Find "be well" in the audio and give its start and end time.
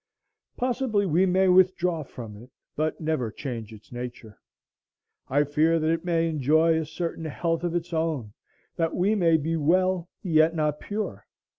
9.37-10.09